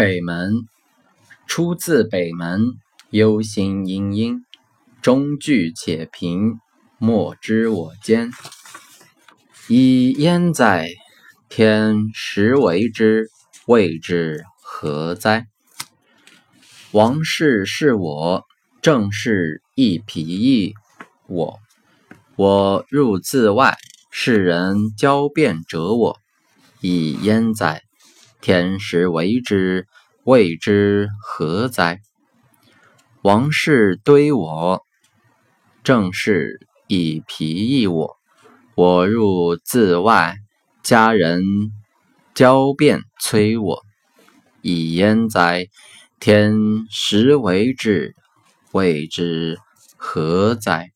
[0.00, 0.66] 北门，
[1.46, 2.72] 出自北门，
[3.10, 4.40] 忧心忡忡，
[5.02, 6.58] 中具且贫，
[6.96, 8.30] 莫知我艰。
[9.68, 10.88] 以焉哉？
[11.50, 13.28] 天时为之，
[13.66, 15.48] 谓之何哉？
[16.92, 18.46] 王事是我，
[18.80, 20.72] 正事亦疲役
[21.26, 21.60] 我。
[22.36, 23.76] 我入自外，
[24.10, 26.18] 世人交辩者我。
[26.80, 27.82] 以焉哉？
[28.40, 29.86] 天时为之，
[30.24, 32.00] 谓之何哉？
[33.20, 34.80] 王室堆我，
[35.84, 38.16] 正事以疲役我。
[38.74, 40.36] 我入自外，
[40.82, 41.42] 家人
[42.34, 43.82] 交辩催我。
[44.62, 45.66] 以焉哉？
[46.18, 46.54] 天
[46.90, 48.14] 时为之，
[48.72, 49.58] 谓之
[49.98, 50.90] 何哉？